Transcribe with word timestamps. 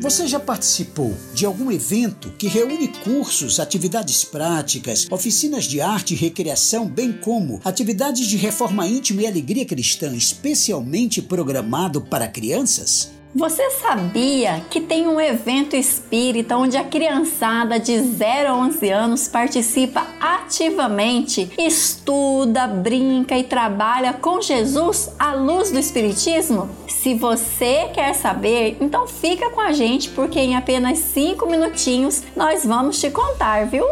Você 0.00 0.26
já 0.26 0.40
participou 0.40 1.14
de 1.34 1.44
algum 1.44 1.70
evento 1.70 2.32
que 2.38 2.48
reúne 2.48 2.88
cursos, 2.88 3.60
atividades 3.60 4.24
práticas, 4.24 5.06
oficinas 5.10 5.64
de 5.64 5.82
arte 5.82 6.14
e 6.14 6.16
recreação, 6.16 6.86
bem 6.88 7.12
como 7.12 7.60
atividades 7.62 8.26
de 8.26 8.38
reforma 8.38 8.86
íntima 8.86 9.20
e 9.20 9.26
alegria 9.26 9.66
cristã, 9.66 10.14
especialmente 10.14 11.20
programado 11.20 12.00
para 12.00 12.26
crianças? 12.26 13.10
Você 13.32 13.70
sabia 13.70 14.60
que 14.70 14.80
tem 14.80 15.06
um 15.06 15.20
evento 15.20 15.76
espírita 15.76 16.56
onde 16.56 16.76
a 16.76 16.82
criançada 16.82 17.78
de 17.78 17.96
0 18.00 18.48
a 18.48 18.56
11 18.56 18.90
anos 18.90 19.28
participa 19.28 20.04
ativamente, 20.18 21.48
estuda, 21.56 22.66
brinca 22.66 23.38
e 23.38 23.44
trabalha 23.44 24.14
com 24.14 24.40
Jesus 24.42 25.10
à 25.16 25.34
luz 25.34 25.70
do 25.70 25.78
Espiritismo? 25.78 26.68
Se 27.02 27.14
você 27.14 27.88
quer 27.94 28.14
saber, 28.14 28.76
então 28.78 29.08
fica 29.08 29.48
com 29.48 29.60
a 29.62 29.72
gente 29.72 30.10
porque 30.10 30.38
em 30.38 30.54
apenas 30.54 30.98
5 30.98 31.50
minutinhos 31.50 32.22
nós 32.36 32.62
vamos 32.62 33.00
te 33.00 33.10
contar, 33.10 33.66
viu? 33.66 33.86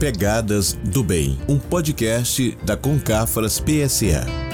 Pegadas 0.00 0.72
do 0.72 1.04
Bem, 1.04 1.38
um 1.48 1.56
podcast 1.56 2.50
da 2.64 2.76
Concafras 2.76 3.60
PSA. 3.60 4.45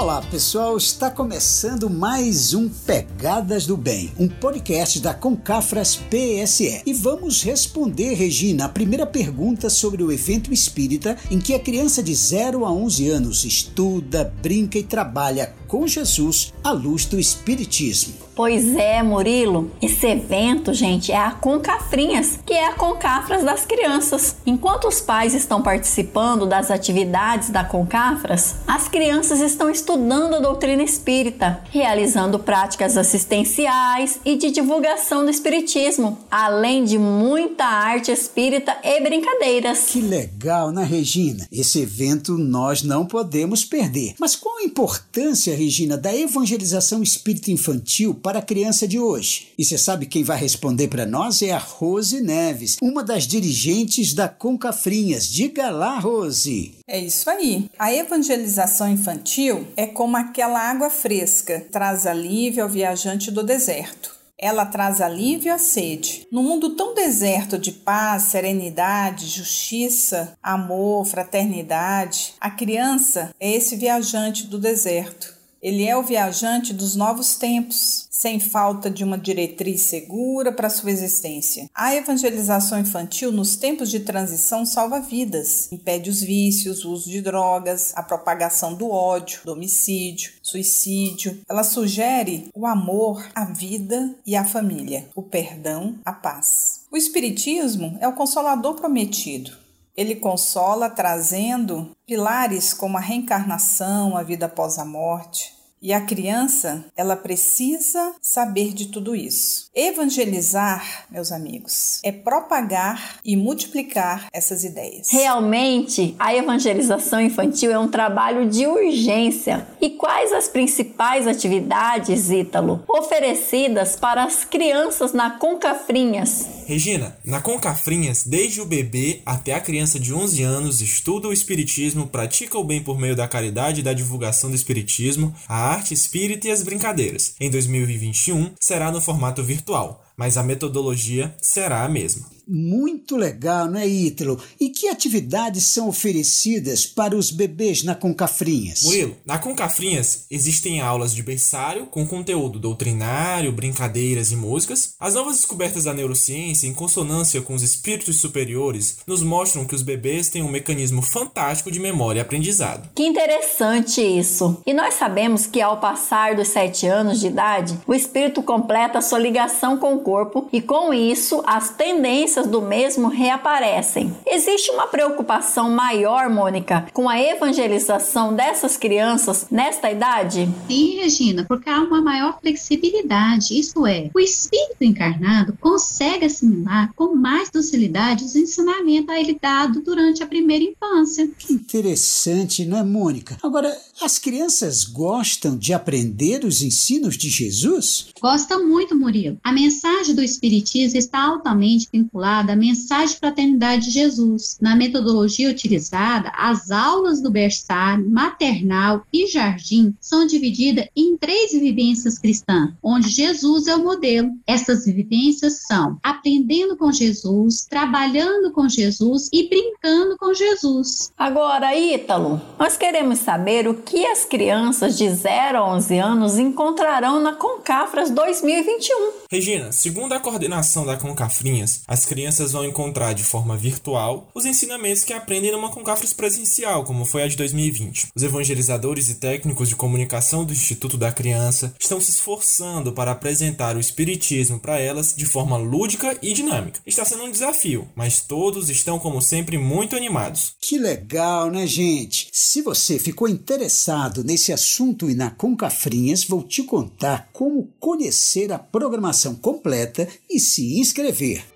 Olá 0.00 0.22
pessoal, 0.22 0.78
está 0.78 1.10
começando 1.10 1.90
mais 1.90 2.54
um 2.54 2.70
Pegadas 2.70 3.66
do 3.66 3.76
Bem, 3.76 4.10
um 4.18 4.26
podcast 4.26 4.98
da 4.98 5.12
Concafras 5.12 5.94
PSE. 5.94 6.80
E 6.86 6.94
vamos 6.94 7.42
responder, 7.42 8.14
Regina, 8.14 8.64
a 8.64 8.68
primeira 8.70 9.04
pergunta 9.04 9.68
sobre 9.68 10.02
o 10.02 10.10
evento 10.10 10.54
espírita 10.54 11.18
em 11.30 11.38
que 11.38 11.52
a 11.52 11.60
criança 11.60 12.02
de 12.02 12.14
0 12.14 12.64
a 12.64 12.72
11 12.72 13.10
anos 13.10 13.44
estuda, 13.44 14.32
brinca 14.40 14.78
e 14.78 14.82
trabalha 14.82 15.54
com 15.68 15.86
Jesus 15.86 16.50
à 16.64 16.72
luz 16.72 17.04
do 17.04 17.20
Espiritismo. 17.20 18.14
Pois 18.34 18.74
é, 18.74 19.02
Murilo. 19.02 19.70
Esse 20.00 20.06
evento, 20.06 20.72
gente, 20.72 21.12
é 21.12 21.18
a 21.18 21.30
Concafrinhas, 21.30 22.38
que 22.46 22.54
é 22.54 22.68
a 22.68 22.72
Concafras 22.72 23.44
das 23.44 23.66
crianças. 23.66 24.36
Enquanto 24.46 24.88
os 24.88 24.98
pais 24.98 25.34
estão 25.34 25.60
participando 25.60 26.46
das 26.46 26.70
atividades 26.70 27.50
da 27.50 27.62
Concafras, 27.62 28.54
as 28.66 28.88
crianças 28.88 29.40
estão 29.40 29.68
estudando 29.68 30.36
a 30.36 30.40
doutrina 30.40 30.82
espírita, 30.82 31.62
realizando 31.70 32.38
práticas 32.38 32.96
assistenciais 32.96 34.18
e 34.24 34.36
de 34.36 34.50
divulgação 34.50 35.22
do 35.22 35.30
espiritismo, 35.30 36.18
além 36.30 36.82
de 36.82 36.96
muita 36.96 37.66
arte 37.66 38.10
espírita 38.10 38.74
e 38.82 39.02
brincadeiras. 39.02 39.90
Que 39.90 40.00
legal, 40.00 40.70
né, 40.70 40.82
Regina? 40.82 41.46
Esse 41.52 41.78
evento 41.78 42.38
nós 42.38 42.82
não 42.82 43.04
podemos 43.04 43.66
perder. 43.66 44.14
Mas 44.18 44.34
qual 44.34 44.56
a 44.56 44.62
importância, 44.62 45.54
Regina, 45.54 45.98
da 45.98 46.16
evangelização 46.16 47.02
espírita 47.02 47.50
infantil 47.50 48.14
para 48.14 48.38
a 48.38 48.42
criança 48.42 48.88
de 48.88 48.98
hoje? 48.98 49.48
E 49.58 49.62
você 49.62 49.89
sabe 49.90 50.06
quem 50.06 50.22
vai 50.22 50.38
responder 50.38 50.86
para 50.86 51.04
nós 51.04 51.42
é 51.42 51.50
a 51.50 51.58
Rose 51.58 52.20
Neves, 52.20 52.76
uma 52.80 53.02
das 53.02 53.26
dirigentes 53.26 54.14
da 54.14 54.28
Concafrinhas. 54.28 55.26
Diga 55.26 55.68
lá, 55.68 55.98
Rose. 55.98 56.78
É 56.86 56.96
isso 56.96 57.28
aí. 57.28 57.68
A 57.76 57.92
evangelização 57.92 58.88
infantil 58.88 59.66
é 59.76 59.88
como 59.88 60.16
aquela 60.16 60.60
água 60.60 60.90
fresca, 60.90 61.66
traz 61.72 62.06
alívio 62.06 62.62
ao 62.62 62.68
viajante 62.68 63.32
do 63.32 63.42
deserto. 63.42 64.14
Ela 64.38 64.64
traz 64.64 65.00
alívio 65.00 65.52
à 65.52 65.58
sede. 65.58 66.24
No 66.30 66.44
mundo 66.44 66.76
tão 66.76 66.94
deserto 66.94 67.58
de 67.58 67.72
paz, 67.72 68.22
serenidade, 68.24 69.26
justiça, 69.26 70.34
amor, 70.40 71.04
fraternidade, 71.04 72.34
a 72.40 72.48
criança 72.48 73.34
é 73.40 73.50
esse 73.50 73.74
viajante 73.74 74.46
do 74.46 74.56
deserto. 74.56 75.39
Ele 75.62 75.84
é 75.84 75.96
o 75.96 76.02
viajante 76.02 76.72
dos 76.72 76.96
novos 76.96 77.34
tempos, 77.36 78.08
sem 78.10 78.40
falta 78.40 78.90
de 78.90 79.04
uma 79.04 79.18
diretriz 79.18 79.82
segura 79.82 80.52
para 80.52 80.70
sua 80.70 80.90
existência. 80.90 81.70
A 81.74 81.94
evangelização 81.94 82.78
infantil 82.78 83.30
nos 83.30 83.56
tempos 83.56 83.90
de 83.90 84.00
transição 84.00 84.64
salva 84.64 85.00
vidas, 85.00 85.70
impede 85.70 86.08
os 86.10 86.20
vícios, 86.20 86.84
o 86.84 86.92
uso 86.92 87.10
de 87.10 87.20
drogas, 87.20 87.92
a 87.94 88.02
propagação 88.02 88.74
do 88.74 88.90
ódio, 88.90 89.40
do 89.44 89.52
homicídio, 89.52 90.32
suicídio. 90.42 91.40
Ela 91.48 91.64
sugere 91.64 92.48
o 92.54 92.66
amor, 92.66 93.26
a 93.34 93.44
vida 93.44 94.14
e 94.26 94.36
a 94.36 94.44
família, 94.44 95.08
o 95.14 95.22
perdão, 95.22 95.98
a 96.04 96.12
paz. 96.12 96.80
O 96.90 96.96
Espiritismo 96.96 97.96
é 98.00 98.08
o 98.08 98.14
consolador 98.14 98.74
prometido. 98.74 99.52
Ele 99.96 100.16
consola 100.16 100.88
trazendo 100.88 101.96
pilares 102.06 102.72
como 102.72 102.96
a 102.96 103.00
reencarnação, 103.00 104.16
a 104.16 104.22
vida 104.22 104.46
após 104.46 104.78
a 104.78 104.84
morte. 104.84 105.60
E 105.82 105.94
a 105.94 106.00
criança, 106.02 106.84
ela 106.94 107.16
precisa 107.16 108.14
saber 108.20 108.74
de 108.74 108.88
tudo 108.88 109.16
isso. 109.16 109.70
Evangelizar, 109.74 111.06
meus 111.10 111.32
amigos, 111.32 112.00
é 112.04 112.12
propagar 112.12 113.18
e 113.24 113.34
multiplicar 113.34 114.26
essas 114.30 114.62
ideias. 114.62 115.08
Realmente, 115.10 116.14
a 116.18 116.34
evangelização 116.34 117.18
infantil 117.18 117.72
é 117.72 117.78
um 117.78 117.88
trabalho 117.88 118.50
de 118.50 118.66
urgência. 118.66 119.66
E 119.80 119.88
quais 119.88 120.34
as 120.34 120.48
principais 120.48 121.26
atividades, 121.26 122.28
Ítalo, 122.28 122.84
oferecidas 122.86 123.96
para 123.96 124.24
as 124.24 124.44
crianças 124.44 125.14
na 125.14 125.30
Concafrinhas? 125.38 126.59
Regina, 126.70 127.18
na 127.24 127.40
Concafrinhas, 127.40 128.22
desde 128.22 128.60
o 128.60 128.64
bebê 128.64 129.22
até 129.26 129.54
a 129.54 129.60
criança 129.60 129.98
de 129.98 130.14
11 130.14 130.40
anos, 130.44 130.80
estuda 130.80 131.26
o 131.26 131.32
espiritismo, 131.32 132.06
pratica 132.06 132.56
o 132.56 132.62
bem 132.62 132.80
por 132.80 132.96
meio 132.96 133.16
da 133.16 133.26
caridade 133.26 133.80
e 133.80 133.82
da 133.82 133.92
divulgação 133.92 134.48
do 134.48 134.54
espiritismo, 134.54 135.34
a 135.48 135.56
arte 135.56 135.92
espírita 135.92 136.46
e 136.46 136.52
as 136.52 136.62
brincadeiras. 136.62 137.34
Em 137.40 137.50
2021, 137.50 138.52
será 138.60 138.92
no 138.92 139.00
formato 139.00 139.42
virtual, 139.42 140.04
mas 140.16 140.36
a 140.36 140.44
metodologia 140.44 141.34
será 141.42 141.82
a 141.82 141.88
mesma. 141.88 142.24
Muito 142.52 143.16
legal, 143.16 143.70
não 143.70 143.78
é, 143.78 143.86
Ítalo? 143.86 144.40
E 144.58 144.70
que 144.70 144.88
atividades 144.88 145.62
são 145.62 145.88
oferecidas 145.88 146.84
para 146.84 147.16
os 147.16 147.30
bebês 147.30 147.84
na 147.84 147.94
Concafrinhas? 147.94 148.82
Murilo, 148.82 149.16
na 149.24 149.38
Concafrinhas 149.38 150.24
existem 150.28 150.80
aulas 150.80 151.14
de 151.14 151.22
berçário 151.22 151.86
com 151.86 152.04
conteúdo 152.04 152.58
doutrinário, 152.58 153.52
brincadeiras 153.52 154.32
e 154.32 154.36
músicas. 154.36 154.94
As 154.98 155.14
novas 155.14 155.36
descobertas 155.36 155.84
da 155.84 155.94
neurociência, 155.94 156.66
em 156.66 156.74
consonância 156.74 157.40
com 157.40 157.54
os 157.54 157.62
espíritos 157.62 158.16
superiores, 158.16 158.98
nos 159.06 159.22
mostram 159.22 159.64
que 159.64 159.74
os 159.76 159.82
bebês 159.82 160.28
têm 160.28 160.42
um 160.42 160.50
mecanismo 160.50 161.02
fantástico 161.02 161.70
de 161.70 161.78
memória 161.78 162.18
e 162.18 162.22
aprendizado. 162.22 162.90
Que 162.96 163.04
interessante 163.04 164.00
isso! 164.00 164.60
E 164.66 164.74
nós 164.74 164.94
sabemos 164.94 165.46
que 165.46 165.60
ao 165.60 165.78
passar 165.78 166.34
dos 166.34 166.48
sete 166.48 166.86
anos 166.88 167.20
de 167.20 167.28
idade, 167.28 167.78
o 167.86 167.94
espírito 167.94 168.42
completa 168.42 168.98
a 168.98 169.02
sua 169.02 169.20
ligação 169.20 169.78
com 169.78 169.94
o 169.94 170.00
corpo 170.00 170.48
e 170.52 170.60
com 170.60 170.92
isso 170.92 171.42
as 171.46 171.70
tendências 171.70 172.39
do 172.46 172.62
mesmo 172.62 173.08
reaparecem. 173.08 174.14
Existe 174.26 174.70
uma 174.70 174.86
preocupação 174.86 175.70
maior, 175.70 176.28
Mônica, 176.28 176.86
com 176.92 177.08
a 177.08 177.20
evangelização 177.20 178.34
dessas 178.34 178.76
crianças 178.76 179.46
nesta 179.50 179.90
idade? 179.90 180.48
Sim, 180.66 180.96
Regina, 180.96 181.44
porque 181.46 181.68
há 181.68 181.80
uma 181.80 182.00
maior 182.00 182.38
flexibilidade, 182.40 183.58
isso 183.58 183.86
é, 183.86 184.10
o 184.14 184.20
espírito 184.20 184.82
encarnado 184.82 185.56
consegue 185.60 186.24
assimilar 186.24 186.92
com 186.94 187.14
mais 187.14 187.50
docilidade 187.50 188.24
os 188.24 188.36
ensinamentos 188.36 189.08
a 189.10 189.20
ele 189.20 189.38
dado 189.40 189.80
durante 189.80 190.22
a 190.22 190.26
primeira 190.26 190.64
infância. 190.64 191.28
Que 191.38 191.52
interessante, 191.52 192.64
não 192.64 192.78
é, 192.78 192.82
Mônica? 192.82 193.36
Agora, 193.42 193.76
as 194.00 194.18
crianças 194.18 194.84
gostam 194.84 195.56
de 195.56 195.72
aprender 195.72 196.44
os 196.44 196.62
ensinos 196.62 197.16
de 197.16 197.28
Jesus? 197.28 198.08
Gosta 198.20 198.58
muito, 198.58 198.94
Murilo. 198.94 199.38
A 199.42 199.52
mensagem 199.52 200.14
do 200.14 200.22
Espiritismo 200.22 200.98
está 200.98 201.20
altamente 201.22 201.88
vinculada 201.92 202.29
à 202.38 202.56
mensagem 202.56 203.14
de 203.14 203.20
fraternidade 203.20 203.86
de 203.86 203.90
Jesus. 203.90 204.56
Na 204.60 204.76
metodologia 204.76 205.50
utilizada, 205.50 206.32
as 206.36 206.70
aulas 206.70 207.20
do 207.20 207.30
berçário, 207.30 208.08
maternal 208.08 209.02
e 209.12 209.26
jardim 209.26 209.94
são 210.00 210.26
divididas 210.26 210.86
em 210.94 211.16
três 211.16 211.52
vivências 211.52 212.18
cristãs, 212.18 212.70
onde 212.82 213.08
Jesus 213.08 213.66
é 213.66 213.74
o 213.74 213.82
modelo. 213.82 214.30
Essas 214.46 214.86
vivências 214.86 215.66
são 215.66 215.98
aprendendo 216.02 216.76
com 216.76 216.92
Jesus, 216.92 217.66
trabalhando 217.68 218.52
com 218.52 218.68
Jesus 218.68 219.28
e 219.32 219.48
brincando 219.48 220.16
com 220.16 220.32
Jesus. 220.32 221.12
Agora, 221.18 221.76
Ítalo, 221.76 222.40
nós 222.58 222.76
queremos 222.76 223.18
saber 223.18 223.66
o 223.66 223.74
que 223.74 224.06
as 224.06 224.24
crianças 224.24 224.96
de 224.96 225.12
0 225.12 225.58
a 225.58 225.74
11 225.74 225.98
anos 225.98 226.38
encontrarão 226.38 227.20
na 227.20 227.32
Concafras 227.32 228.10
2021. 228.10 229.12
Regina, 229.30 229.72
segundo 229.72 230.12
a 230.12 230.20
coordenação 230.20 230.86
da 230.86 230.96
Concafrinhas, 230.96 231.82
as 231.88 232.04
crianças 232.04 232.19
crianças 232.20 232.52
vão 232.52 232.66
encontrar 232.66 233.14
de 233.14 233.24
forma 233.24 233.56
virtual 233.56 234.28
os 234.34 234.44
ensinamentos 234.44 235.02
que 235.04 235.14
aprendem 235.14 235.52
numa 235.52 235.70
Concafres 235.70 236.12
presencial, 236.12 236.84
como 236.84 237.06
foi 237.06 237.22
a 237.22 237.28
de 237.28 237.34
2020. 237.34 238.08
Os 238.14 238.22
evangelizadores 238.22 239.08
e 239.08 239.14
técnicos 239.14 239.70
de 239.70 239.76
comunicação 239.76 240.44
do 240.44 240.52
Instituto 240.52 240.98
da 240.98 241.10
Criança 241.10 241.74
estão 241.80 241.98
se 241.98 242.10
esforçando 242.10 242.92
para 242.92 243.12
apresentar 243.12 243.74
o 243.74 243.80
Espiritismo 243.80 244.60
para 244.60 244.78
elas 244.78 245.14
de 245.16 245.24
forma 245.24 245.56
lúdica 245.56 246.14
e 246.20 246.34
dinâmica. 246.34 246.80
Está 246.84 247.06
sendo 247.06 247.24
um 247.24 247.30
desafio, 247.30 247.88
mas 247.96 248.20
todos 248.20 248.68
estão, 248.68 248.98
como 248.98 249.22
sempre, 249.22 249.56
muito 249.56 249.96
animados. 249.96 250.56
Que 250.60 250.76
legal, 250.76 251.50
né, 251.50 251.66
gente? 251.66 252.28
Se 252.30 252.60
você 252.60 252.98
ficou 252.98 253.30
interessado 253.30 254.22
nesse 254.22 254.52
assunto 254.52 255.08
e 255.08 255.14
na 255.14 255.30
Concafrinhas, 255.30 256.24
vou 256.24 256.42
te 256.42 256.64
contar 256.64 257.30
como 257.32 257.72
conhecer 257.80 258.52
a 258.52 258.58
programação 258.58 259.34
completa 259.34 260.06
e 260.28 260.38
se 260.38 260.78
inscrever. 260.78 261.49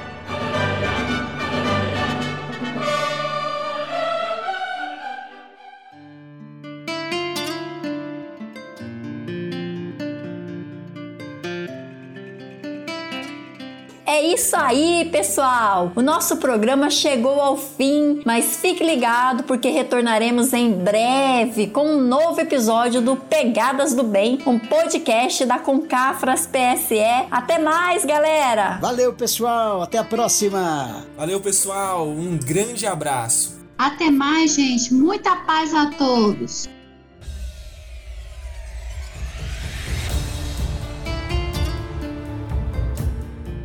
É 14.13 14.21
isso 14.31 14.55
aí, 14.55 15.09
pessoal! 15.11 15.91
O 15.95 16.01
nosso 16.03 16.37
programa 16.37 16.91
chegou 16.91 17.41
ao 17.41 17.57
fim, 17.57 18.21
mas 18.23 18.57
fique 18.57 18.83
ligado 18.83 19.41
porque 19.41 19.69
retornaremos 19.69 20.53
em 20.53 20.71
breve 20.71 21.65
com 21.65 21.83
um 21.83 21.99
novo 21.99 22.39
episódio 22.39 23.01
do 23.01 23.15
Pegadas 23.15 23.95
do 23.95 24.03
Bem, 24.03 24.37
um 24.45 24.59
podcast 24.59 25.43
da 25.47 25.57
Concafras 25.57 26.45
PSE. 26.45 26.99
Até 27.31 27.57
mais, 27.57 28.05
galera! 28.05 28.77
Valeu, 28.79 29.13
pessoal! 29.13 29.81
Até 29.81 29.97
a 29.97 30.03
próxima! 30.03 31.07
Valeu, 31.17 31.41
pessoal! 31.41 32.07
Um 32.07 32.37
grande 32.37 32.85
abraço! 32.85 33.59
Até 33.79 34.11
mais, 34.11 34.53
gente! 34.53 34.93
Muita 34.93 35.37
paz 35.37 35.73
a 35.73 35.87
todos! 35.87 36.69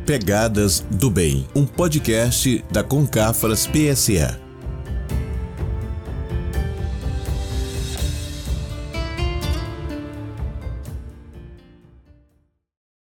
Pegadas 0.09 0.83
do 0.89 1.07
Bem, 1.07 1.45
um 1.53 1.67
podcast 1.67 2.65
da 2.71 2.83
Concafras 2.83 3.67
PSA. 3.67 4.48